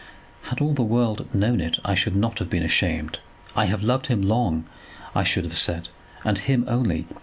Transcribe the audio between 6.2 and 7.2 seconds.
'and him only.